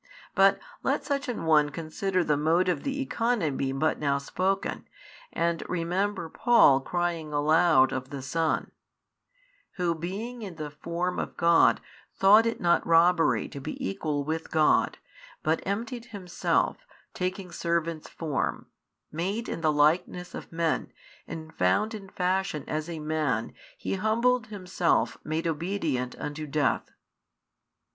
But 0.33 0.59
let 0.81 1.05
such 1.05 1.27
an 1.29 1.45
one 1.45 1.69
consider 1.69 2.23
the 2.23 2.35
mode 2.35 2.67
of 2.69 2.81
the 2.81 2.99
economy 3.01 3.71
but 3.71 3.99
now 3.99 4.17
spoken, 4.17 4.87
and 5.31 5.61
remember 5.69 6.27
Paul 6.27 6.79
crying 6.81 7.31
aloud 7.31 7.93
of 7.93 8.09
the 8.09 8.23
Son, 8.23 8.71
Who 9.73 9.93
being 9.93 10.41
in 10.41 10.55
the 10.55 10.71
Form 10.71 11.19
of 11.19 11.37
God 11.37 11.81
thought 12.15 12.47
it 12.47 12.59
not 12.59 12.83
robbery 12.83 13.47
to 13.49 13.61
be 13.61 13.77
Equal 13.87 14.23
with 14.23 14.49
God, 14.49 14.97
but 15.43 15.61
emptied 15.67 16.05
Himself 16.05 16.77
taking 17.13 17.51
servant's 17.51 18.09
form, 18.09 18.65
made 19.11 19.47
in 19.47 19.61
the 19.61 19.71
likeness 19.71 20.33
of 20.33 20.51
men 20.51 20.91
and 21.27 21.53
found 21.53 21.93
in 21.93 22.09
fashion 22.09 22.63
as 22.67 22.89
a 22.89 22.97
man 22.97 23.53
He 23.77 23.93
humbled 23.93 24.47
Himself 24.47 25.19
made 25.23 25.45
obedient 25.45 26.17
unto 26.17 26.47
death. 26.47 26.89